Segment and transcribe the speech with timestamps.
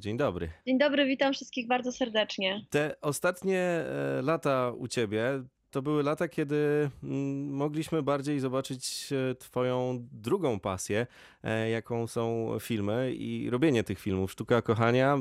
[0.00, 0.50] Dzień dobry.
[0.66, 2.66] Dzień dobry, witam wszystkich bardzo serdecznie.
[2.70, 9.34] Te ostatnie e, lata u ciebie to były lata, kiedy mm, mogliśmy bardziej zobaczyć e,
[9.34, 11.06] twoją drugą pasję,
[11.42, 14.32] e, jaką są filmy i robienie tych filmów.
[14.32, 15.18] Sztuka kochania.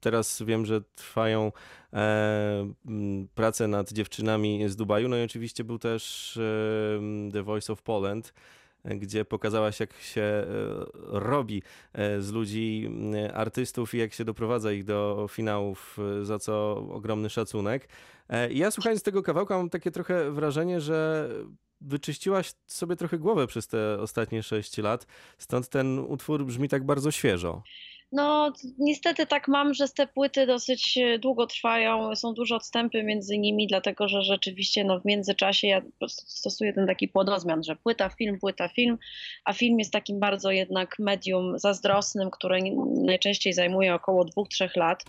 [0.00, 1.52] Teraz wiem, że trwają
[3.34, 5.08] prace nad dziewczynami z Dubaju.
[5.08, 6.32] No i oczywiście był też
[7.32, 8.32] The Voice of Poland
[8.84, 10.46] gdzie pokazałaś, jak się e,
[11.06, 11.62] robi
[11.92, 16.76] e, z ludzi m, artystów i jak się doprowadza ich do finałów, e, za co
[16.90, 17.88] ogromny szacunek.
[18.28, 21.28] E, i Ja słuchając tego kawałka mam takie trochę wrażenie, że
[21.80, 25.06] wyczyściłaś sobie trochę głowę przez te ostatnie 6 lat,
[25.38, 27.62] stąd ten utwór brzmi tak bardzo świeżo.
[28.12, 33.38] No, niestety tak mam, że te płyty dosyć e, długo trwają, są duże odstępy między
[33.38, 37.76] nimi, dlatego że rzeczywiście no, w międzyczasie ja po prostu stosuję ten taki płodozmian, że
[37.76, 38.98] płyta, film, płyta, film,
[39.44, 42.58] a film jest takim bardzo jednak medium zazdrosnym, które
[43.04, 45.04] najczęściej zajmuje około dwóch, trzech lat.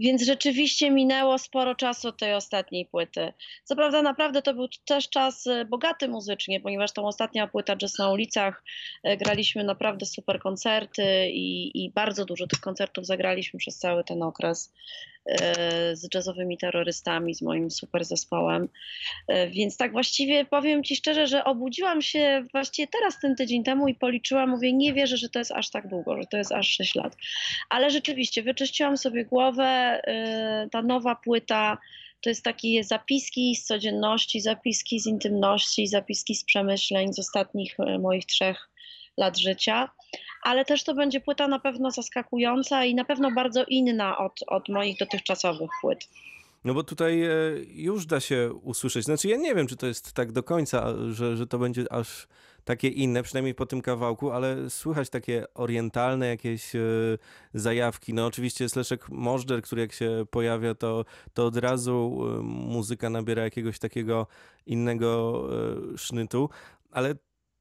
[0.00, 3.32] Więc rzeczywiście minęło sporo czasu tej ostatniej płyty.
[3.64, 7.98] Co prawda, naprawdę to był też czas e, bogaty muzycznie, ponieważ tą ostatnia płyta Jazz
[7.98, 8.64] na ulicach
[9.02, 14.22] e, graliśmy naprawdę super koncerty i, i bardzo dużo tych koncertów zagraliśmy przez cały ten
[14.22, 14.72] okres
[15.92, 18.68] z jazzowymi terrorystami, z moim super zespołem.
[19.28, 23.88] E, Więc tak właściwie powiem Ci szczerze, że obudziłam się właściwie teraz ten tydzień temu
[23.88, 26.68] i policzyłam, mówię, nie wierzę, że to jest aż tak długo, że to jest aż
[26.68, 27.16] 6 lat.
[27.70, 30.00] Ale rzeczywiście wyczyściłam sobie głowę.
[30.66, 31.78] y, Ta nowa płyta
[32.20, 38.26] to jest takie zapiski z codzienności, zapiski z intymności, zapiski z przemyśleń z ostatnich moich
[38.26, 38.68] trzech
[39.16, 39.88] lat życia.
[40.42, 44.68] Ale też to będzie płyta na pewno zaskakująca i na pewno bardzo inna od, od
[44.68, 46.08] moich dotychczasowych płyt.
[46.64, 47.30] No bo tutaj e,
[47.68, 51.36] już da się usłyszeć, znaczy ja nie wiem, czy to jest tak do końca, że,
[51.36, 52.28] że to będzie aż
[52.64, 56.80] takie inne, przynajmniej po tym kawałku, ale słychać takie orientalne jakieś e,
[57.54, 58.14] zajawki.
[58.14, 63.10] No oczywiście jest Leszek Możdżer, który jak się pojawia, to, to od razu e, muzyka
[63.10, 64.26] nabiera jakiegoś takiego
[64.66, 65.44] innego
[65.96, 66.50] sznytu,
[66.90, 67.14] ale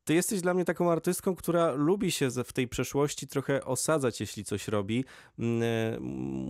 [0.10, 4.44] ty jesteś dla mnie taką artystką, która lubi się w tej przeszłości trochę osadzać, jeśli
[4.44, 5.06] coś robi
[5.40, 6.00] mm, e,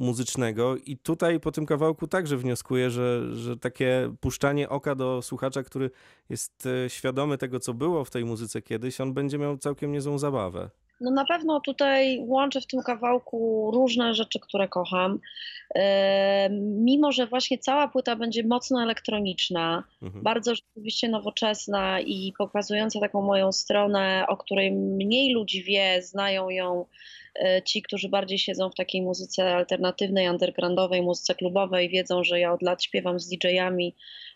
[0.06, 0.76] muzycznego.
[0.78, 5.92] I tutaj po tym kawałku także wnioskuję, że, że takie puszczanie oka do słuchacza, który
[6.30, 10.18] jest e, świadomy tego, co było w tej muzyce kiedyś, on będzie miał całkiem niezłą
[10.18, 10.70] zabawę.
[11.02, 15.20] No na pewno tutaj łączę w tym kawałku różne rzeczy, które kocham.
[15.76, 20.24] E, Mimo, że właśnie cała płyta będzie mocno elektroniczna, Mhm.
[20.24, 26.86] bardzo rzeczywiście nowoczesna i pokazująca taką moją stronę, o której mniej ludzi wie, znają ją
[27.36, 32.54] e, ci, którzy bardziej siedzą w takiej muzyce alternatywnej, undergroundowej, muzyce klubowej, wiedzą, że ja
[32.54, 33.96] od lat śpiewam z DJ-ami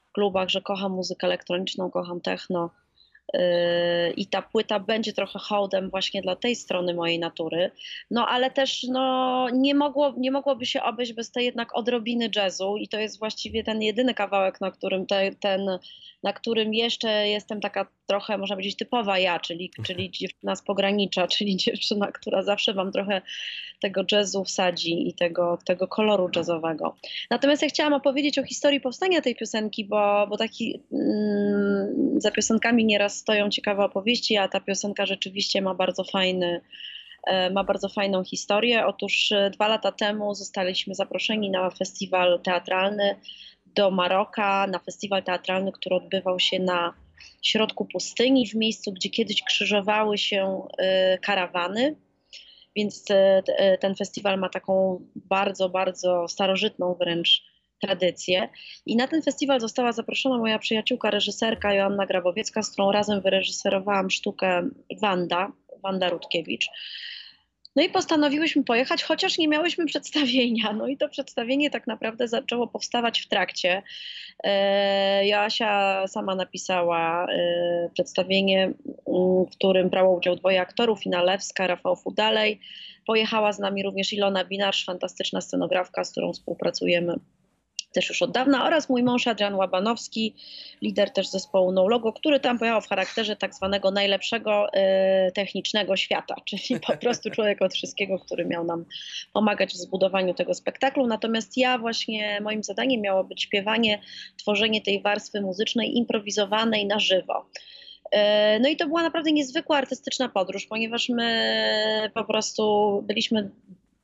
[0.10, 2.70] w klubach, że kocham muzykę elektroniczną, kocham techno.
[3.34, 7.72] Yy, I ta płyta będzie trochę hołdem właśnie dla tej strony mojej natury.
[8.12, 12.78] No ale też no, nie, mogło, nie mogłoby się obejść bez tej jednak odrobiny jazzu
[12.78, 15.62] i to jest właściwie ten jedyny kawałek, na którym, te, ten,
[16.24, 21.28] na którym jeszcze jestem taka trochę, można powiedzieć, typowa ja, czyli, czyli dziewczyna z pogranicza,
[21.38, 23.22] czyli dziewczyna, która zawsze wam trochę
[23.82, 26.96] tego jazzu wsadzi i tego, tego koloru jazzowego.
[27.30, 32.86] Natomiast ja chciałam opowiedzieć o historii powstania tej piosenki, bo, bo taki, mm, za piosenkami
[32.86, 36.62] nieraz stoją ciekawe opowieści, a ta piosenka rzeczywiście ma bardzo fajny,
[37.28, 38.86] e, ma bardzo fajną historię.
[38.86, 43.16] Otóż e, dwa lata temu zostaliśmy zaproszeni na festiwal teatralny
[43.76, 46.94] do Maroka, na festiwal teatralny, który odbywał się na
[47.44, 51.96] środku pustyni, w miejscu, gdzie kiedyś krzyżowały się e, karawany.
[52.76, 57.44] Więc t- e, ten festiwal ma taką bardzo, bardzo starożytną wręcz
[57.82, 58.50] tradycję.
[58.86, 64.10] I na ten festiwal została zaproszona moja przyjaciółka, reżyserka Joanna Grabowiecka, z którą razem wyreżyserowałam
[64.10, 64.70] sztukę
[65.02, 65.52] Wanda,
[65.84, 66.68] Wanda Rutkiewicz.
[67.76, 70.74] No i postanowiłyśmy pojechać, chociaż nie miałyśmy przedstawienia.
[70.74, 73.84] No i to przedstawienie tak naprawdę zaczęło powstawać w trakcie.
[74.44, 78.74] E, Joasia sama napisała e, przedstawienie, m,
[79.46, 82.60] w którym brało udział dwoje aktorów, Ina Lewska, Rafał Fudalej.
[83.08, 87.16] Pojechała z nami również Ilona Binarz, fantastyczna scenografka, z którą współpracujemy
[87.94, 90.36] też już od dawna, oraz mój mąż Adrian Łabanowski,
[90.82, 95.96] lider też zespołu No Logo, który tam pojechał w charakterze tak zwanego najlepszego e, technicznego
[95.96, 98.86] świata, czyli po prostu człowiek od wszystkiego, który miał nam
[99.34, 101.08] pomagać w zbudowaniu tego spektaklu.
[101.08, 104.02] Natomiast ja właśnie, moim zadaniem miało być śpiewanie,
[104.38, 107.46] tworzenie tej warstwy muzycznej improwizowanej na żywo.
[108.12, 113.52] E, No i to była naprawdę niezwykła artystyczna podróż, ponieważ my po prostu byliśmy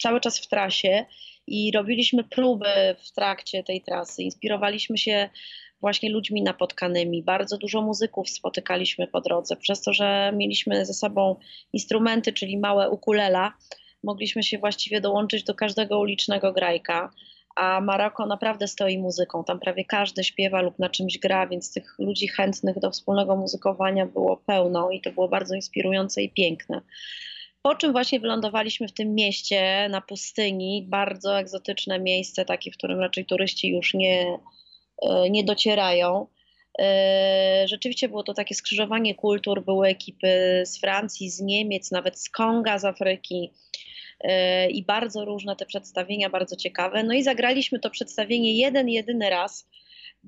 [0.02, 1.06] cały czas w trasie
[1.50, 4.24] i robiliśmy próby w trakcie tej trasy.
[4.24, 5.30] Inspirowaliśmy się
[5.82, 7.24] właśnie ludźmi napotkanymi.
[7.24, 11.36] Bardzo dużo muzyków spotykaliśmy po drodze, przez to, że mieliśmy ze sobą
[11.74, 13.54] instrumenty, czyli małe ukulela.
[14.04, 17.12] mogliśmy się właściwie dołączyć do każdego ulicznego grajka.
[17.56, 19.44] A Maroko naprawdę stoi muzyką.
[19.44, 24.06] Tam prawie każdy śpiewa lub na czymś gra, więc tych ludzi chętnych do wspólnego muzykowania
[24.06, 26.82] było pełno i to było bardzo inspirujące i piękne.
[27.62, 33.00] Po czym właśnie wylądowaliśmy w tym mieście na pustyni, bardzo egzotyczne miejsce, takie, w którym
[33.00, 34.40] raczej turyści już nie,
[35.02, 36.28] e, nie docierają.
[36.80, 42.30] E, rzeczywiście było to takie skrzyżowanie kultur, były ekipy z Francji, z Niemiec, nawet z
[42.30, 43.54] Konga, z Afryki
[44.22, 47.04] e, i bardzo różne te przedstawienia, bardzo ciekawe.
[47.04, 49.70] No i zagraliśmy to przedstawienie jeden, jedyny raz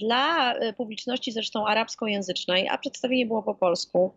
[0.01, 4.13] dla e, publiczności zresztą arabskojęzycznej, a przedstawienie było po polsku.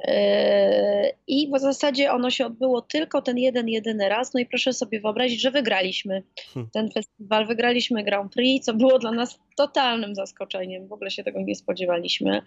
[0.00, 4.34] E, I w zasadzie ono się odbyło tylko ten jeden, jedyny raz.
[4.34, 6.22] No i proszę sobie wyobrazić, że wygraliśmy
[6.54, 6.70] hmm.
[6.70, 10.88] ten festiwal, wygraliśmy Grand Prix, co było dla nas totalnym zaskoczeniem.
[10.88, 12.42] W ogóle się tego nie spodziewaliśmy.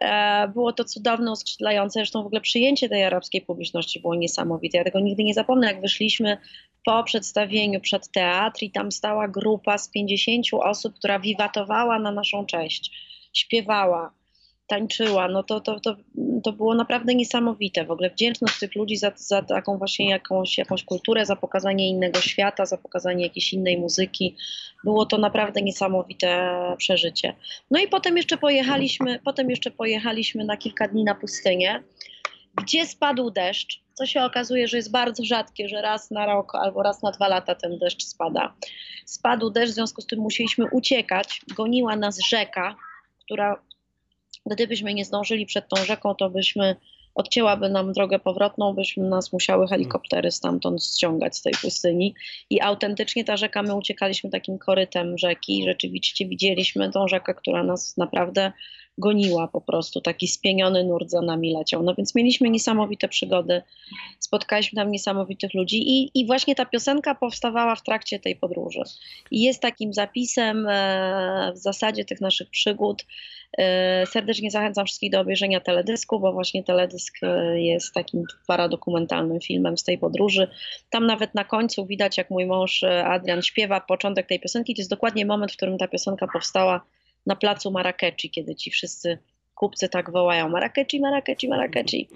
[0.00, 1.92] E, było to cudowne, uskrzydlające.
[1.92, 4.78] Zresztą w ogóle przyjęcie tej arabskiej publiczności było niesamowite.
[4.78, 6.38] Ja tego nigdy nie zapomnę, jak wyszliśmy
[6.84, 12.46] po przedstawieniu przed teatr i tam stała grupa z 50 osób, która wiwatowała na naszą
[12.46, 12.90] cześć,
[13.32, 14.12] śpiewała,
[14.70, 15.28] tańczyła.
[15.28, 15.96] No to, to, to,
[16.44, 17.84] to było naprawdę niesamowite.
[17.84, 22.20] W ogóle wdzięczność tych ludzi za, za taką właśnie jakąś, jakąś kulturę, za pokazanie innego
[22.20, 24.36] świata, za pokazanie jakiejś innej muzyki.
[24.84, 27.34] Było to naprawdę niesamowite przeżycie.
[27.70, 31.82] No i potem jeszcze pojechaliśmy, potem jeszcze pojechaliśmy na kilka dni na pustynię,
[32.54, 36.82] gdzie spadł deszcz co się okazuje, że jest bardzo rzadkie, że raz na rok albo
[36.82, 38.54] raz na dwa lata ten deszcz spada.
[39.06, 41.40] Spadł deszcz, w związku z tym musieliśmy uciekać.
[41.56, 42.76] Goniła nas rzeka,
[43.24, 43.62] która
[44.46, 46.76] gdybyśmy nie zdążyli przed tą rzeką, to byśmy
[47.14, 52.14] odcięłaby nam drogę powrotną, byśmy nas musiały helikoptery stamtąd ściągać z tej pustyni.
[52.50, 57.62] I autentycznie ta rzeka, my uciekaliśmy takim korytem rzeki i rzeczywiście widzieliśmy tą rzekę, która
[57.62, 58.52] nas naprawdę
[58.98, 61.82] goniła po prostu, taki spieniony nurt za nami leciał.
[61.82, 63.62] No więc mieliśmy niesamowite przygody,
[64.18, 68.82] spotkaliśmy tam niesamowitych ludzi i, i właśnie ta piosenka powstawała w trakcie tej podróży.
[69.30, 73.06] I jest takim zapisem e, w zasadzie tych naszych przygód.
[73.58, 79.78] E, serdecznie zachęcam wszystkich do obejrzenia teledysku, bo właśnie teledysk e, jest takim paradokumentalnym filmem
[79.78, 80.48] z tej podróży.
[80.90, 84.74] Tam nawet na końcu widać, jak mój mąż Adrian śpiewa początek tej piosenki.
[84.74, 86.80] To jest dokładnie moment, w którym ta piosenka powstała
[87.26, 89.18] na placu Marrakechi, kiedy ci wszyscy
[89.60, 92.08] kupcy tak wołają Marrakechi, Marrakechi, Marrakechi.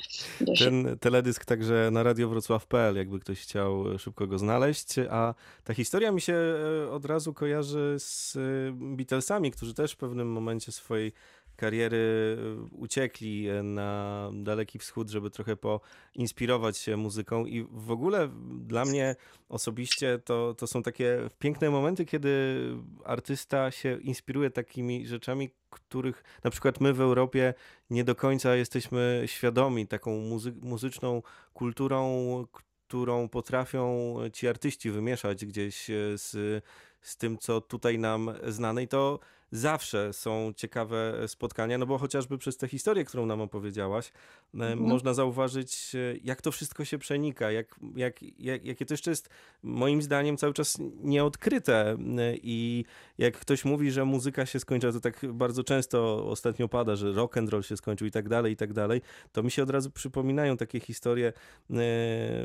[0.59, 5.35] Ten teledysk także na radiowrocław.pl, jakby ktoś chciał szybko go znaleźć, a
[5.65, 8.41] ta historia mi się e, od razu kojarzy z e,
[8.73, 11.13] Beatlesami, którzy też w pewnym momencie swojej
[11.57, 17.47] kariery y, uciekli e, na Daleki Wschód, żeby trochę poinspirować się muzyką.
[17.47, 18.29] I w ogóle
[18.61, 19.17] dla mnie
[19.49, 22.61] osobiście to, to są takie piękne momenty, kiedy
[23.05, 27.55] artysta się inspiruje takimi rzeczami, których na przykład my w Europie
[27.91, 31.23] nie do końca jesteśmy świadomi, taką muzy muzyczną
[31.53, 32.47] kulturą,
[32.87, 36.65] którą potrafią ci artyści wymieszać gdzieś e, z,
[37.01, 38.83] z tym, co tutaj nam znane.
[38.83, 39.19] I to
[39.53, 44.13] zawsze są ciekawe spotkania, no bo chociażby przez tę historię, którą nam opowiedziałaś, e,
[44.55, 44.79] mhm.
[44.79, 49.29] można zauważyć, e, jak to wszystko się przenika, jak, jak, jak, jakie to jeszcze jest
[49.63, 51.97] moim zdaniem cały czas nieodkryte e,
[52.43, 52.85] i
[53.19, 57.37] jak ktoś mówi, że muzyka się skończyła, to tak bardzo często ostatnio pada, że rock
[57.37, 59.01] and roll się skończył i tak dalej, i tak dalej,
[59.33, 61.33] to mi się od razu przypominają takie historie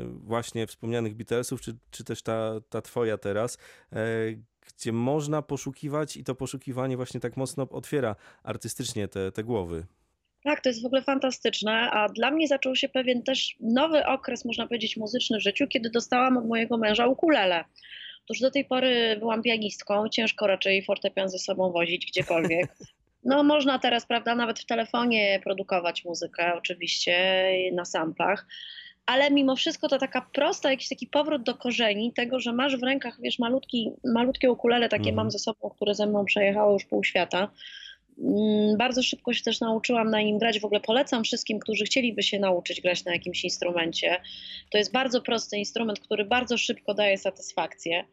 [0.06, 3.58] właśnie wspomnianych Beatlesów, czy, czy też ta, ta twoja teraz,
[4.80, 9.86] gdzie można poszukiwać i to poszukiwanie właśnie tak mocno otwiera artystycznie te, te głowy.
[10.44, 14.44] Tak, to jest w ogóle fantastyczne, a dla mnie zaczął się pewien też nowy okres,
[14.44, 17.64] można powiedzieć, muzyczny w życiu, kiedy dostałam od mojego męża ukulele.
[18.24, 22.76] Otóż do tej pory byłam pianistką, ciężko raczej fortepian ze sobą wozić gdziekolwiek.
[23.24, 28.46] No można teraz, prawda, nawet w telefonie produkować muzykę, oczywiście na samplach,
[29.06, 32.82] ale mimo wszystko to taka prosta, jakiś taki powrót do korzeni tego, że masz w
[32.82, 35.16] rękach, wiesz, malutki, malutkie ukulele, takie mhm.
[35.16, 37.50] mam ze sobą, które ze mną przejechały już pół świata.
[38.18, 40.60] Mm, bardzo szybko się też nauczyłam na nim grać.
[40.60, 44.20] W ogóle polecam wszystkim, którzy chcieliby się nauczyć grać na jakimś instrumencie.
[44.70, 48.04] To jest bardzo prosty instrument, który bardzo szybko daje satysfakcję,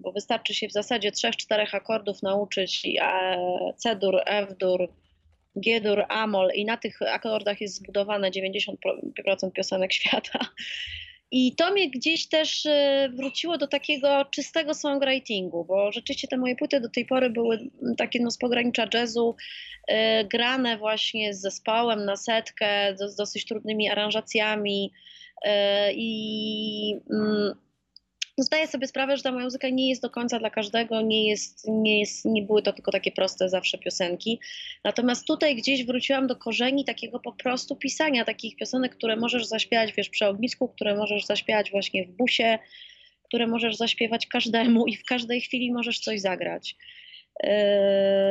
[0.00, 2.86] bo wystarczy się w zasadzie trzech, czterech akordów nauczyć
[3.76, 4.88] C-dur, F-dur,
[5.56, 8.74] G-dur, Amol i na tych akordach jest zbudowane 90%
[9.54, 10.38] piosenek świata.
[11.30, 12.72] I to mnie gdzieś też y,
[13.14, 17.58] wróciło do takiego czystego songwritingu, bo rzeczywiście te moje płyty do tej pory były
[17.96, 19.36] takie no, z pogranicza jazzu,
[19.90, 19.94] y,
[20.24, 24.92] grane właśnie z zespołem na setkę, z dosyć trudnymi aranżacjami
[25.46, 25.48] y,
[25.92, 27.54] i no
[28.38, 31.68] zdaję sobie sprawę, że ta moja muzyka nie jest do końca dla każdego, nie, jest,
[31.68, 34.40] nie, jest, nie były to tylko takie proste zawsze piosenki.
[34.84, 39.92] Natomiast tutaj gdzieś wróciłam do korzeni takiego po prostu pisania takich piosenek, które możesz zaśpiewać
[39.92, 42.58] wiesz, przy ognisku, które możesz zaśpiewać właśnie w busie,
[43.24, 46.76] które możesz zaśpiewać każdemu i w każdej chwili możesz coś zagrać.
[47.42, 47.50] Yy,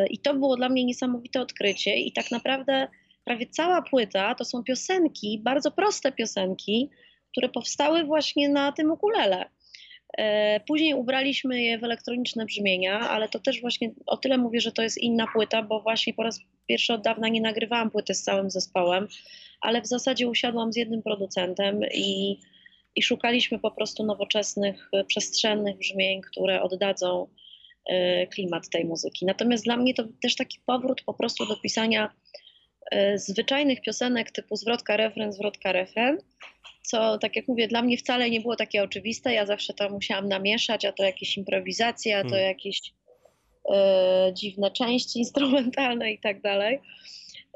[0.09, 2.87] I to było dla mnie niesamowite odkrycie i tak naprawdę
[3.23, 6.89] prawie cała płyta to są piosenki, bardzo proste piosenki,
[7.31, 9.45] które powstały właśnie na tym ukulele.
[10.17, 14.71] E, później ubraliśmy je w elektroniczne brzmienia, ale to też właśnie o tyle mówię, że
[14.71, 18.23] to jest inna płyta, bo właśnie po raz pierwszy od dawna nie nagrywałam płyty z
[18.23, 19.07] całym zespołem,
[19.61, 22.39] ale w zasadzie usiadłam z jednym producentem i,
[22.95, 27.27] i szukaliśmy po prostu nowoczesnych, przestrzennych brzmień, które oddadzą
[27.85, 29.25] e, klimat tej muzyki.
[29.25, 32.42] Natomiast dla mnie to też taki powrót po prostu do pisania e,
[33.15, 36.17] zwyczajnych piosenek typu zwrotka, refren, zwrotka, refren,
[36.83, 39.33] co tak jak mówię, dla mnie wcale nie było takie oczywiste.
[39.33, 42.47] Ja zawsze to musiałam namieszać, a to jakieś improwizacje, a to hmm.
[42.47, 42.93] jakieś
[43.73, 46.79] e, dziwne części instrumentalne i tak dalej.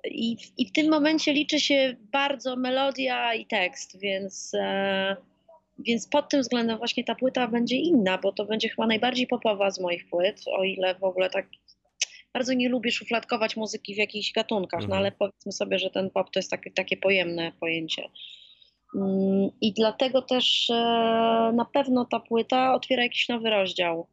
[0.05, 5.15] I, I w tym momencie liczy się bardzo melodia i tekst, więc, e,
[5.79, 9.71] więc pod tym względem właśnie ta płyta będzie inna, bo to będzie chyba najbardziej popowa
[9.71, 11.47] z moich płyt, o ile w ogóle tak
[12.37, 14.99] bardzo nie lubię szufladkować muzyki w jakichś gatunkach, no mhm.
[14.99, 18.09] ale powiedzmy sobie, że ten pop to jest takie, takie pojemne pojęcie.
[18.95, 20.73] Mm, I dlatego też e,
[21.55, 24.07] na pewno ta płyta otwiera jakiś nowy rozdział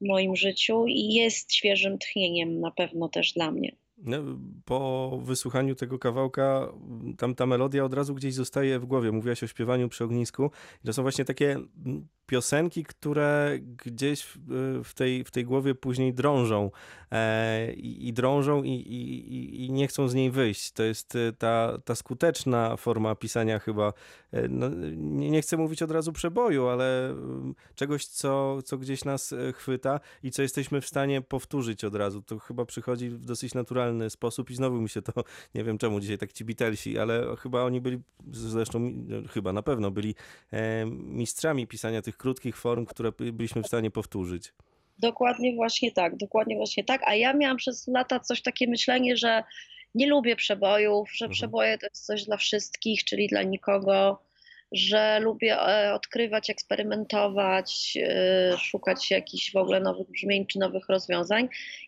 [0.00, 3.76] w moim życiu i jest świeżym tchnieniem na pewno też dla mnie.
[4.04, 4.16] No,
[4.64, 6.68] po wysłuchaniu tego kawałka,
[7.18, 9.12] tam ta melodia od razu gdzieś zostaje w głowie.
[9.12, 10.50] Mówiłaś o śpiewaniu przy ognisku.
[10.84, 11.60] To są właśnie takie
[12.26, 14.26] piosenki, które gdzieś
[14.84, 16.70] w tej, w tej głowie później drążą
[17.10, 20.72] e, i, i drążą i, i, i, nie chcą z niej wyjść.
[20.72, 23.92] To jest e, ta, ta skuteczna forma pisania chyba,
[24.32, 27.14] e, no, nie, nie chcę mówić od razu przeboju, ale
[27.74, 32.22] czegoś, co, co gdzieś nas e, chwyta i co jesteśmy w stanie powtórzyć od razu.
[32.22, 35.12] To chyba przychodzi w dosyć naturalny sposób i znowu mi się to,
[35.54, 37.98] nie wiem czemu dzisiaj tak ci Beatlesi, ale chyba oni byli,
[38.30, 40.14] zresztą chyba na pewno byli
[40.52, 44.52] e, mistrzami pisania tych tych krótkich form, które byliśmy w stanie powtórzyć.
[44.98, 47.02] Dokładnie właśnie tak, dokładnie właśnie tak.
[47.04, 49.44] A ja miałam przez lata coś takie myślenie, że
[49.94, 51.32] nie lubię przebojów, że mhm.
[51.32, 54.22] przeboje to jest coś dla wszystkich, czyli dla nikogo,
[54.74, 61.44] że lubię e, odkrywać, eksperymentować, e, szukać jakichś w ogóle nowych brzmień czy nowych rozwiązań.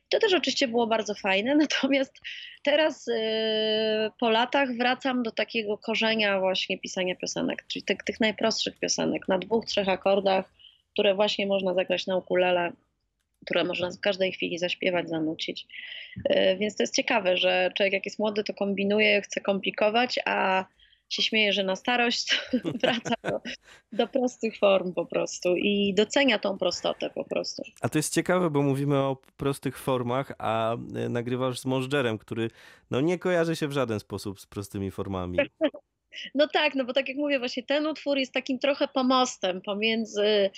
[0.06, 2.20] I to też oczywiście było bardzo fajne, natomiast
[2.62, 8.78] teraz e, po latach wracam do takiego korzenia właśnie pisania piosenek, czyli tych, tych najprostszych
[8.78, 10.52] piosenek na dwóch, trzech akordach,
[10.92, 12.72] które właśnie można zagrać na ukulele,
[13.44, 15.66] które można w każdej chwili zaśpiewać, zanucić.
[16.58, 20.64] Więc to jest ciekawe, że człowiek jak jest młody, to kombinuje, chce komplikować, a
[21.08, 22.40] się śmieje, że na starość
[22.82, 23.40] wraca do,
[23.92, 27.62] do, prostych form po prostu i docenia tą prostotę po prostu.
[27.80, 32.50] A to jest ciekawe, bo mówimy o prostych formach, a e, nagrywasz z Możdżerem, który
[32.90, 35.38] no nie kojarzy się w żaden sposób z prostymi formami.
[36.34, 40.50] No tak, no bo tak jak mówię, właśnie ten utwór jest takim trochę pomostem pomiędzy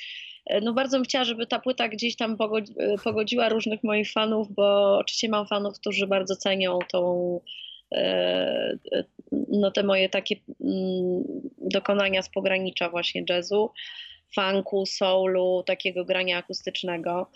[0.46, 4.54] e, no bardzo bym chciała, żeby ta płyta gdzieś tam e, pogodziła różnych moich fanów,
[4.54, 7.40] bo oczywiście mam fanów, którzy bardzo cenią tą
[9.48, 11.24] no te moje takie mm,
[11.58, 13.70] dokonania z pogranicza właśnie jazzu,
[14.34, 17.30] funku, soulu, takiego grania akustycznego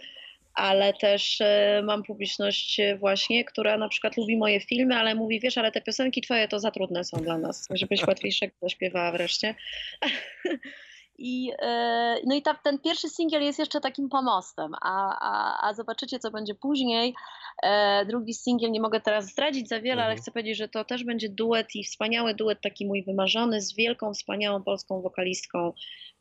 [0.55, 5.59] ale też e, mam publiczność właśnie, która na przykład lubi moje filmy, ale mówi, wiesz,
[5.59, 9.55] ale te piosenki twoje to za trudne są dla nas, żebyś łatwiejszego zaśpiewała wreszcie.
[11.19, 15.75] I, e, no i ta, ten pierwszy singiel jest jeszcze takim pomostem, a, a, a
[15.75, 17.15] zobaczycie, co będzie później.
[17.63, 20.07] E, drugi singiel nie mogę teraz zdradzić za wiele, mhm.
[20.07, 23.77] ale chcę powiedzieć, że to też będzie duet i wspaniały duet, taki mój wymarzony, z
[23.77, 25.73] wielką, wspaniałą polską wokalistką,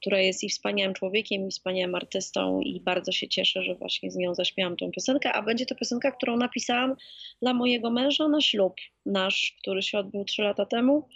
[0.01, 4.15] która jest i wspaniałym człowiekiem, i wspaniałym artystą i bardzo się cieszę, że właśnie z
[4.15, 6.95] nią zaśpiewam tą piosenkę, a będzie to piosenka, którą napisałam
[7.41, 8.73] dla mojego męża na ślub
[9.05, 11.07] nasz, który się odbył trzy lata temu.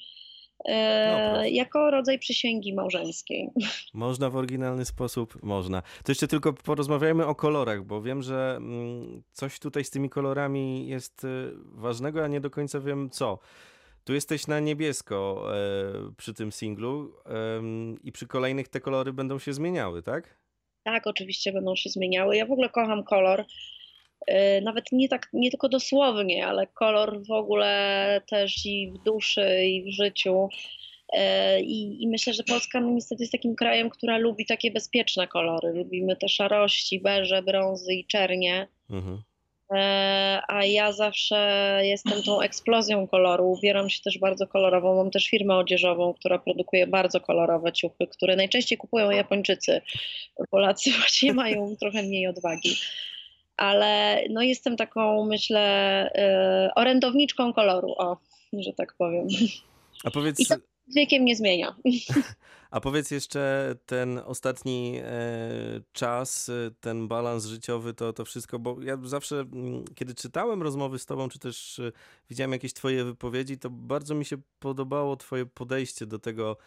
[0.66, 3.50] E, no, jako rodzaj przysięgi małżeńskiej.
[3.94, 5.82] Można w oryginalny sposób, można.
[5.82, 10.88] To jeszcze tylko porozmawiajmy o kolorach, bo wiem, że mm, coś tutaj z tymi kolorami
[10.88, 13.40] jest y, ważnego, a nie do końca wiem co.
[14.04, 17.14] Tu jesteś na niebiesko e, przy tym singlu
[18.04, 20.38] i przy kolejnych te kolory będą się zmieniały, tak?
[20.84, 22.38] Tak, oczywiście będą się zmieniały.
[22.38, 23.46] Ja w ogóle kocham kolor.
[24.28, 29.66] E, nawet nie, tak, nie tylko dosłownie, ale kolor w ogóle też i w duszy,
[29.66, 30.50] i w życiu.
[31.14, 35.28] E, I, I, myślę, że Polska no, niestety jest takim krajem, która lubi takie bezpieczne
[35.28, 35.74] kolory.
[35.74, 38.68] Lubimy te szarości, beże, brązy i czernie.
[38.90, 39.22] Mhm.
[39.74, 43.52] E, a ja zawsze jestem tą eksplozją koloru.
[43.52, 44.96] Ubieram się też bardzo kolorowo.
[44.96, 49.82] Mam też firmę odzieżową, która produkuje bardzo kolorowe ciuchy, które najczęściej kupują Japończycy.
[50.52, 52.76] Polacy właśnie mają trochę mniej odwagi.
[53.58, 55.62] Ale no jestem taką, myślę,
[56.16, 58.18] e, orędowniczką koloru, o,
[58.54, 59.28] że tak powiem.
[60.04, 60.40] A powiedz...
[60.40, 60.56] I to
[60.88, 61.76] z wiekiem nie zmienia.
[62.72, 65.20] A powiedz jeszcze ten ostatni e,
[65.94, 71.00] czas, e, ten balans życiowy, to, to wszystko, bo ja zawsze, mm, kiedy czytałem rozmowy
[71.00, 71.92] z tobą, czy też e,
[72.30, 76.58] widziałem jakieś twoje wypowiedzi, to bardzo mi się podobało twoje podejście do tego,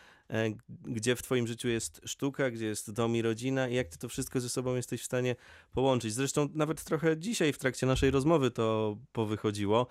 [0.85, 4.09] gdzie w twoim życiu jest sztuka, gdzie jest dom i rodzina i jak ty to
[4.09, 5.37] wszystko ze sobą jesteś w stanie
[5.73, 6.13] połączyć.
[6.13, 9.87] Zresztą nawet trochę dzisiaj w trakcie naszej rozmowy to powychodziło.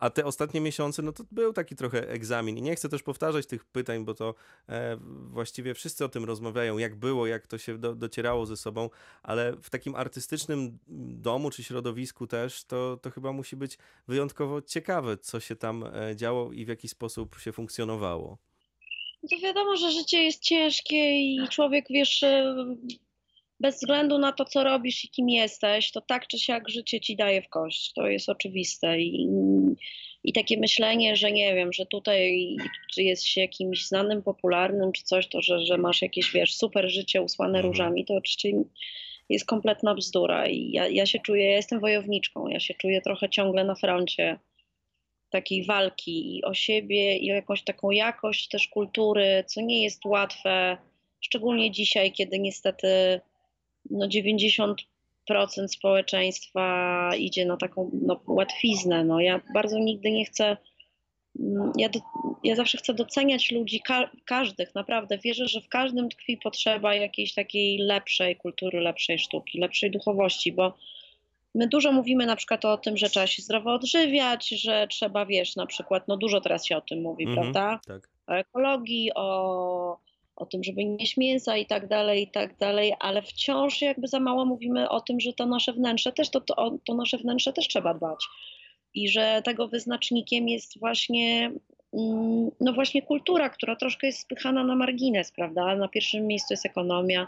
[0.00, 2.58] A te ostatnie miesiące, no to był taki trochę egzamin.
[2.58, 4.34] I nie chcę też powtarzać tych pytań, bo to
[4.68, 8.90] e, właściwie wszyscy o tym rozmawiają, jak było, jak to się do, docierało ze sobą,
[9.22, 10.78] ale w takim artystycznym
[11.20, 13.78] domu czy środowisku też, to, to chyba musi być
[14.08, 18.38] wyjątkowo ciekawe, co się tam e, działo i w jaki sposób się funkcjonowało.
[19.22, 22.54] No to wiadomo, że życie jest ciężkie i człowiek, wiesz, e,
[23.60, 27.16] bez względu na to, co robisz i kim jesteś, to tak czy siak życie ci
[27.16, 27.92] daje w kość.
[27.92, 29.00] To jest oczywiste.
[29.00, 29.28] I,
[30.24, 32.56] i takie myślenie, że nie wiem, że tutaj
[32.94, 36.90] czy jest się jakimś znanym, popularnym, czy coś, to że, że masz jakieś, wiesz, super
[36.90, 37.66] życie usłane mhm.
[37.66, 38.52] różami, to oczywiście
[39.28, 40.48] jest kompletna bzdura.
[40.48, 44.38] I ja, ja się czuję, ja jestem wojowniczką, ja się czuję trochę ciągle na froncie
[45.30, 50.04] takiej walki i o siebie, i o jakąś taką jakość też kultury, co nie jest
[50.04, 50.76] łatwe,
[51.20, 53.20] szczególnie dzisiaj, kiedy niestety
[53.90, 54.74] no 90%
[55.68, 59.04] społeczeństwa idzie na taką no, łatwiznę.
[59.04, 60.56] No, ja bardzo nigdy nie chcę,
[61.40, 62.00] mm, ja, do,
[62.44, 65.18] ja zawsze chcę doceniać ludzi, ka każdych, naprawdę.
[65.18, 70.74] Wierzę, że w każdym tkwi potrzeba jakiejś takiej lepszej kultury, lepszej sztuki, lepszej duchowości, bo
[71.54, 75.56] my dużo mówimy na przykład o tym, że trzeba się zdrowo odżywiać, że trzeba, wiesz,
[75.56, 77.80] na przykład, no dużo teraz się o tym mówi, mm -hmm, prawda?
[77.86, 78.08] Tak.
[78.26, 79.98] O ekologii, o
[80.40, 84.08] o tym, żeby nie jeść mięsa i tak dalej, i tak dalej, ale wciąż jakby
[84.08, 87.52] za mało mówimy o tym, że to nasze wnętrze też, to, to, to nasze wnętrze
[87.52, 88.24] też trzeba dbać.
[88.94, 91.52] I że tego wyznacznikiem jest właśnie,
[91.92, 95.76] mm, no właśnie kultura, która troszkę jest spychana na margines, prawda?
[95.76, 97.26] Na pierwszym miejscu jest ekonomia,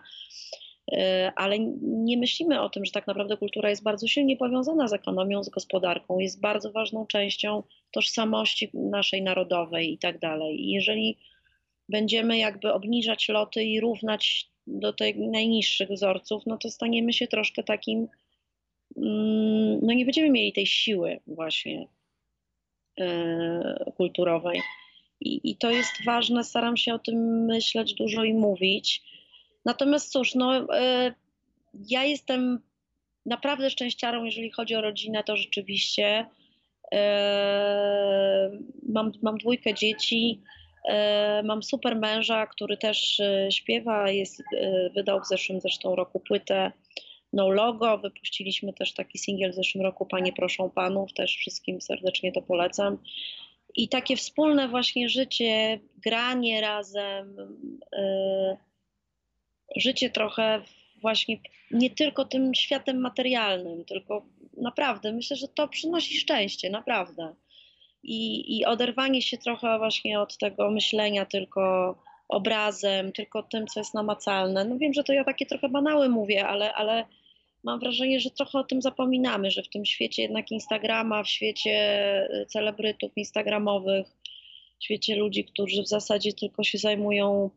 [0.93, 0.97] y,
[1.37, 5.45] ale nie myślimy o tym, że tak naprawdę kultura jest bardzo silnie powiązana z ekonomią,
[5.45, 10.61] z gospodarką, jest bardzo ważną częścią tożsamości naszej narodowej i tak dalej.
[10.61, 11.19] I jeżeli
[11.93, 17.63] będziemy jakby obniżać loty i równać do tych najniższych wzorców, no to staniemy się troszkę
[17.63, 18.09] takim,
[18.97, 21.89] mm, no nie będziemy mieli tej siły właśnie
[23.01, 24.61] e, kulturowej.
[25.21, 29.03] I, I, to jest ważne, staram się o tym myśleć dużo i mówić.
[29.65, 31.15] Natomiast cóż, no, e,
[31.89, 32.61] ja jestem
[33.27, 36.27] naprawdę szczęściarą, jeżeli chodzi o rodzinę, to rzeczywiście.
[36.93, 38.51] E,
[38.89, 40.41] mam, mam dwójkę dzieci.
[40.85, 46.21] E, mam super męża, który też e, śpiewa, jest, e, wydał w zeszłym zresztą roku
[46.21, 46.73] płytę
[47.33, 47.99] No Logo.
[47.99, 52.99] Wypuściliśmy też taki singiel w zeszłym roku Panie proszą panów, też wszystkim serdecznie to polecam.
[53.75, 57.37] I takie wspólne właśnie życie, granie razem,
[59.77, 60.63] życie trochę
[61.01, 61.39] właśnie
[61.71, 67.35] nie tylko tym światem materialnym, tylko naprawdę myślę, że to przynosi szczęście, naprawdę
[68.03, 71.95] i, i oderwanie się trochę właśnie od tego myślenia tylko
[72.29, 74.65] obrazem, tylko tym, co jest namacalne.
[74.65, 77.05] No wiem, że to ja takie trochę banały mówię, ale, ale
[77.65, 81.75] mam wrażenie, że trochę o tym zapominamy, że w tym świecie jednak Instagrama, w świecie
[82.43, 84.07] y, celebrytów instagramowych,
[84.81, 87.51] w świecie ludzi, którzy w zasadzie tylko się zajmują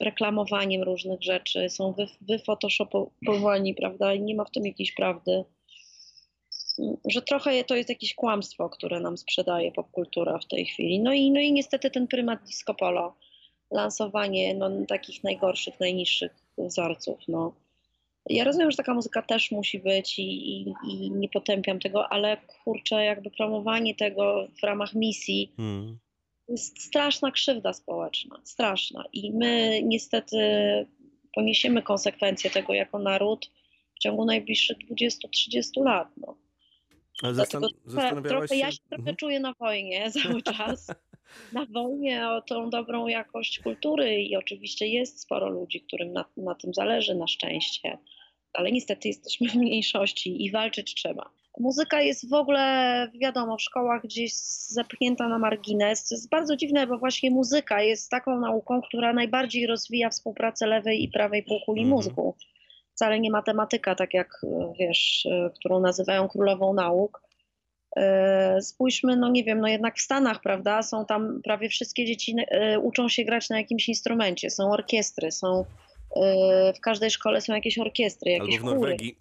[0.00, 5.44] reklamowaniem różnych rzeczy, są wy, wyfotoshopowani, prawda, i nie ma w tym jakiejś prawdy
[7.08, 11.00] że trochę to jest jakieś kłamstwo, które nam sprzedaje popkultura w tej chwili.
[11.00, 13.14] No i, no i niestety ten prymat disco polo,
[13.70, 17.18] lansowanie no, takich najgorszych, najniższych wzorców.
[17.28, 17.54] No.
[18.28, 22.36] Ja rozumiem, że taka muzyka też musi być i, i, i nie potępiam tego, ale
[22.64, 25.98] kurczę, jakby promowanie tego w ramach misji hmm.
[26.48, 29.04] jest straszna krzywda społeczna, straszna.
[29.12, 30.38] I my niestety
[31.34, 33.50] poniesiemy konsekwencje tego jako naród
[33.96, 36.08] w ciągu najbliższych 20-30 lat.
[36.16, 36.43] No.
[37.22, 38.56] Ale zastan- zastanawiałaś trochę, się...
[38.56, 39.16] Ja się trochę mhm.
[39.16, 40.86] czuję na wojnie cały czas.
[41.52, 46.54] na wojnie o tą dobrą jakość kultury i oczywiście jest sporo ludzi, którym na, na
[46.54, 47.98] tym zależy, na szczęście.
[48.52, 51.30] Ale niestety jesteśmy w mniejszości i walczyć trzeba.
[51.60, 54.34] Muzyka jest w ogóle, wiadomo, w szkołach gdzieś
[54.68, 56.08] zepchnięta na margines.
[56.08, 61.02] To jest bardzo dziwne, bo właśnie muzyka jest taką nauką, która najbardziej rozwija współpracę lewej
[61.02, 61.96] i prawej półkuli mm -hmm.
[61.96, 62.36] mózgu
[62.94, 64.40] wcale nie matematyka, tak jak
[64.78, 67.22] wiesz, którą nazywają królową nauk.
[68.60, 72.36] Spójrzmy, no nie wiem, no jednak w Stanach, prawda, są tam prawie wszystkie dzieci
[72.82, 75.64] uczą się grać na jakimś instrumencie, są orkiestry, są
[76.76, 79.18] w każdej szkole są jakieś orkiestry, jakieś Albo w Norwegii.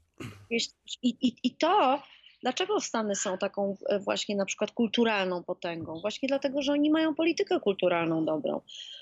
[1.02, 2.04] I, i, I to
[2.44, 6.00] Dlaczego Stany są taką e, właśnie na przykład kulturalną potęgą?
[6.02, 8.62] Właśnie dlatego, że oni mają politykę kulturalną dobrą.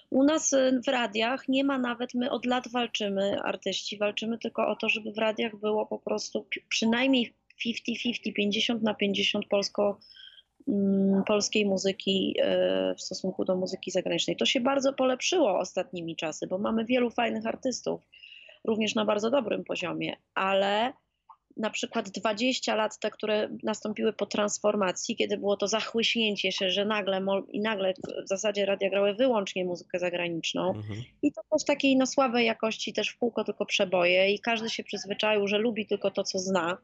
[0.10, 4.68] U nas e, w radiach nie ma nawet, my od lat walczymy, artyści, walczymy tylko
[4.68, 7.34] o to, żeby w radiach było po prostu przynajmniej
[7.66, 10.00] 50-50, 50 na 50 polsko,
[10.68, 14.38] mm, polskiej muzyki e, w stosunku do muzyki zagranicznej.
[14.38, 18.02] To się bardzo polepszyło ostatnimi czasy, bo mamy wielu fajnych artystów,
[18.64, 20.94] również na bardzo dobrym poziomie, ale
[21.58, 26.86] na przykład 20 lat te, które nastąpiły po transformacji, kiedy było to zachłyśnięcie się, że
[26.86, 27.94] nagle i nagle
[28.26, 31.04] w zasadzie radia grały wyłącznie muzykę zagraniczną mhm.
[31.22, 34.84] i to w takiej no, słabej jakości też w kółko tylko przeboje i każdy się
[34.84, 36.78] przyzwyczaił, że lubi tylko to, co zna.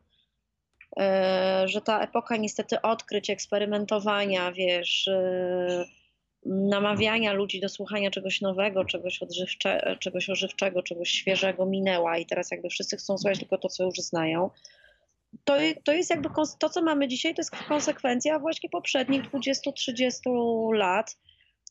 [0.99, 5.85] E, że ta epoka niestety odkryć, eksperymentowania, wiesz, e,
[6.45, 12.51] namawiania ludzi do słuchania czegoś nowego, czegoś, odżywcze, czegoś ożywczego, czegoś świeżego minęła i teraz
[12.51, 14.49] jakby wszyscy chcą słuchać tylko to, co już znają.
[15.43, 21.17] To, to jest jakby to, co mamy dzisiaj, to jest konsekwencja właśnie poprzednich 20-30 lat.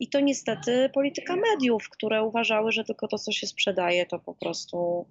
[0.01, 4.35] I to niestety polityka mediów, które uważały, że tylko to, co się sprzedaje, to po
[4.35, 5.07] prostu.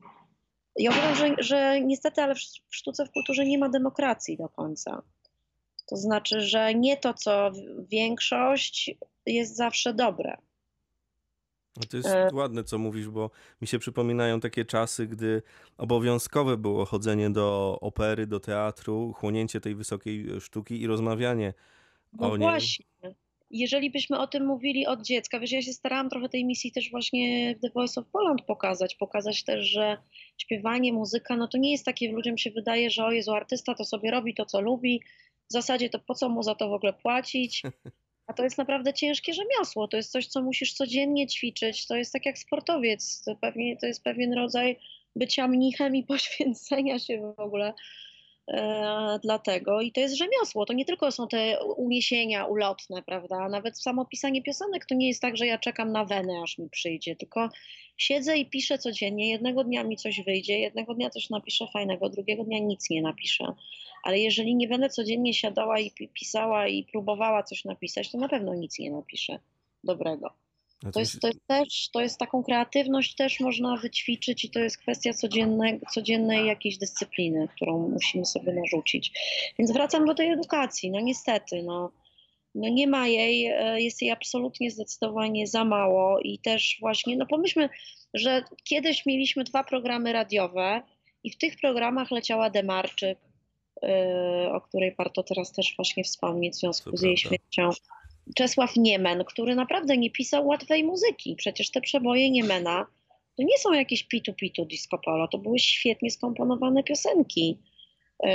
[0.76, 2.40] Ja uważam, że, że niestety, ale w
[2.76, 5.02] sztuce, w kulturze nie ma demokracji do końca.
[5.86, 7.52] To znaczy, że nie to, co
[7.90, 10.38] większość jest zawsze dobre.
[11.90, 12.30] To jest e...
[12.34, 13.30] ładne, co mówisz, bo
[13.62, 15.42] mi się przypominają takie czasy, gdy
[15.78, 21.54] obowiązkowe było chodzenie do opery, do teatru, chłonięcie tej wysokiej sztuki i rozmawianie
[22.14, 22.50] no o niej.
[22.50, 22.86] Właśnie.
[23.50, 26.92] Jeżeli byśmy o tym mówili od dziecka, wiesz, ja się starałam trochę tej misji też
[26.92, 29.98] właśnie w The Voice of Poland pokazać, pokazać też, że
[30.38, 33.86] śpiewanie, muzyka, no to nie jest takie, ludziom się wydaje, że o Jezu, artysta to
[33.86, 35.02] sobie robi to, co lubi,
[35.50, 37.64] w zasadzie to po co mu za to w ogóle płacić?
[38.28, 39.88] A to jest naprawdę ciężkie rzemiosło.
[39.88, 41.88] To jest coś, co musisz codziennie ćwiczyć.
[41.88, 43.24] To jest tak jak sportowiec.
[43.26, 44.80] To, pewnie, to jest pewien rodzaj
[45.16, 47.74] bycia mnichem i poświęcenia się w ogóle
[48.48, 49.82] e, dlatego.
[49.82, 50.66] I to jest rzemiosło.
[50.66, 53.50] To nie tylko są te uniesienia ulotne, prawda?
[53.50, 56.70] Nawet samo pisanie piosenek to nie jest tak, że ja czekam na wenę, aż mi
[56.70, 57.50] przyjdzie, tylko
[57.98, 59.30] siedzę i piszę codziennie.
[59.30, 63.54] Jednego dnia mi coś wyjdzie, jednego dnia coś napiszę fajnego, drugiego dnia nic nie napiszę
[64.06, 68.56] ale jeżeli nie będę codziennie siadała i pisała i próbowała coś napisać, to na pewno
[68.56, 69.40] nic nie napiszę
[69.84, 70.34] dobrego.
[70.94, 74.78] To jest, to jest też, to jest taką kreatywność też można wyćwiczyć i to jest
[74.78, 79.12] kwestia codziennej, codziennej jakiejś dyscypliny, którą musimy sobie narzucić.
[79.60, 80.92] Więc wracam do tej edukacji.
[80.92, 81.92] No niestety, no,
[82.56, 87.26] no nie ma jej, e, jest jej absolutnie zdecydowanie za mało i też właśnie, no
[87.26, 87.70] pomyślmy,
[88.14, 90.82] że kiedyś mieliśmy dwa programy radiowe
[91.24, 93.20] i w tych programach leciała Demarczyk,
[94.52, 97.70] o której warto teraz też właśnie wspomnieć w związku to z jej śmiercią.
[98.36, 101.36] Czesław Niemen, który naprawdę nie pisał łatwej muzyki.
[101.36, 102.88] Przecież te przeboje Niemena
[103.38, 107.58] to nie są jakieś pitu-pitu disco polo, to były świetnie skomponowane piosenki.
[108.24, 108.30] Yy,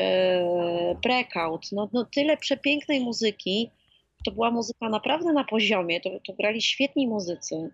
[1.03, 3.71] breakout, no, no tyle przepięknej muzyki,
[4.25, 7.71] to była muzyka naprawdę na poziomie, to, to grali świetni muzycy.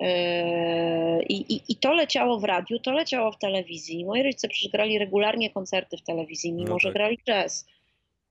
[0.00, 4.04] Yy, I, i, I, to leciało w radiu, to leciało w telewizji.
[4.04, 6.82] Moi rodzice przecież grali regularnie koncerty w telewizji, mimo no tak.
[6.82, 7.66] że grali jazz.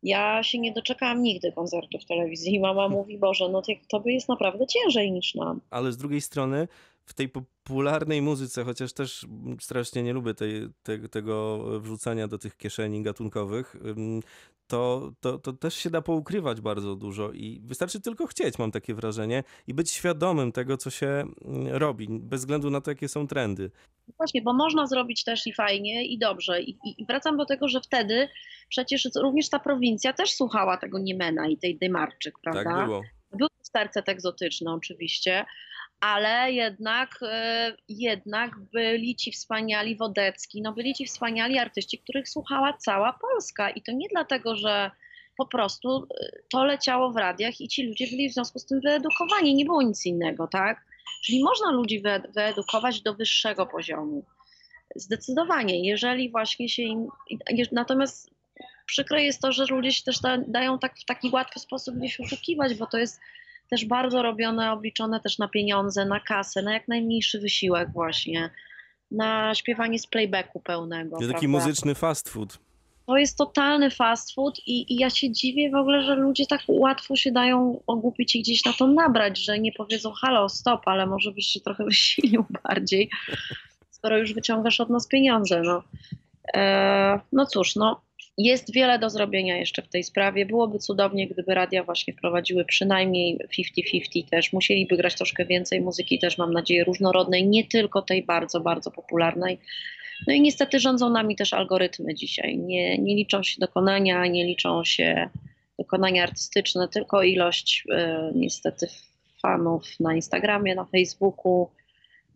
[0.03, 4.11] Ja się nie doczekałam nigdy koncertu w telewizji i mama mówi, Boże, no to by
[4.11, 5.61] jest naprawdę ciężej niż nam.
[5.69, 6.67] Ale z drugiej strony
[7.05, 9.25] w tej popularnej muzyce, chociaż też
[9.59, 13.75] strasznie nie lubię tej, te, tego wrzucania do tych kieszeni gatunkowych,
[14.69, 18.93] to, to, to też się da poukrywać bardzo dużo i wystarczy tylko chcieć, mam takie
[18.93, 23.27] wrażenie, i być świadomym tego, co się mm, robi, bez względu na to, jakie są
[23.27, 23.71] trendy.
[24.17, 26.61] Właśnie, bo można zrobić też i fajnie, i dobrze.
[26.61, 28.29] I, i, i wracam do tego, że wtedy
[28.69, 32.75] przecież również ta prowincja też słuchała tego Niemena i tej Dymarczyk, tak prawda?
[32.75, 33.01] Tak było.
[33.33, 35.45] Był serce egzotyczne oczywiście,
[35.99, 42.73] ale jednak, e, jednak byli ci wspaniali Wodecki, no byli ci wspaniali artyści, których słuchała
[42.73, 44.91] cała Polska i to nie dlatego, że
[45.37, 48.79] po prostu e, to leciało w radiach i ci ludzie byli w związku z tym
[48.81, 50.85] wyedukowani, nie było nic innego, tak?
[51.23, 52.03] Czyli można ludzi
[52.35, 54.25] wyedukować do wyższego poziomu.
[54.95, 57.07] Zdecydowanie, jeżeli właśnie się im.
[57.71, 58.31] Natomiast
[58.85, 62.75] przykre jest to, że ludzie się też dają tak w taki łatwy sposób gdzieś oszukiwać,
[62.75, 63.19] bo to jest
[63.69, 68.49] też bardzo robione, obliczone też na pieniądze, na kasę, na jak najmniejszy wysiłek właśnie,
[69.11, 71.19] na śpiewanie z playbacku pełnego.
[71.19, 72.59] To taki muzyczny fast food.
[73.05, 76.61] To jest totalny fast food i, i, ja się dziwię w ogóle, że ludzie tak
[76.67, 81.05] łatwo się dają ogłupić i gdzieś na to nabrać, że nie powiedzą halo, stop, ale
[81.05, 83.09] może byś się trochę wysilił bardziej.
[83.89, 85.61] skoro już wyciągasz od nas pieniądze.
[85.61, 85.83] No,
[86.55, 88.01] e, no cóż, no,
[88.39, 90.45] jest wiele do zrobienia jeszcze w tej sprawie.
[90.45, 94.53] Byłoby cudownie, gdyby radia właśnie wprowadziły przynajmniej 50-50 też.
[94.53, 99.59] Musieliby grać troszkę więcej muzyki też, mam nadzieję, różnorodnej, nie tylko tej bardzo, bardzo popularnej.
[100.27, 102.57] No i niestety rządzą nami też algorytmy dzisiaj.
[102.57, 105.29] Nie, nie liczą się dokonania, nie liczą się
[105.79, 107.97] dokonania artystyczne, tylko ilość y,
[108.35, 108.87] niestety
[109.41, 111.69] fanów na Instagramie, na Facebooku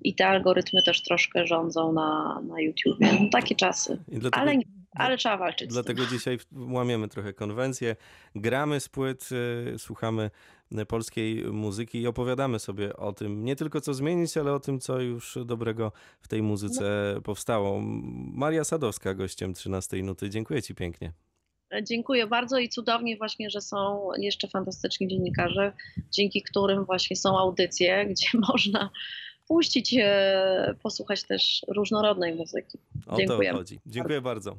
[0.03, 3.07] i te algorytmy też troszkę rządzą na, na YouTubie.
[3.21, 3.97] No, takie czasy.
[4.07, 4.55] Dlatego, ale,
[4.95, 5.69] ale trzeba walczyć.
[5.69, 7.95] Dlatego dzisiaj łamiemy trochę konwencję,
[8.35, 10.29] gramy z płyt, y, słuchamy
[10.87, 14.99] polskiej muzyki i opowiadamy sobie o tym, nie tylko co zmienić, ale o tym, co
[14.99, 17.21] już dobrego w tej muzyce no.
[17.21, 17.81] powstało.
[18.33, 20.29] Maria Sadowska, gościem 13 Nuty.
[20.29, 21.13] Dziękuję Ci pięknie.
[21.83, 25.73] Dziękuję bardzo i cudownie właśnie, że są jeszcze fantastyczni dziennikarze,
[26.11, 28.89] dzięki którym właśnie są audycje, gdzie można
[29.47, 29.95] puścić,
[30.83, 32.77] posłuchać też różnorodnej muzyki.
[33.07, 33.51] O Dziękuję.
[33.51, 33.79] to chodzi.
[33.85, 34.55] Dziękuję bardzo.